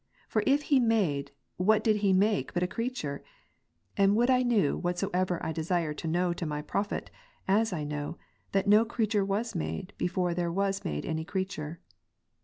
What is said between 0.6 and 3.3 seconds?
He made, what did He make but a creature?